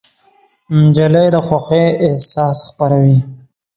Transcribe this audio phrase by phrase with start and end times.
[0.81, 3.17] نجلۍ د خوښۍ احساس خپروي.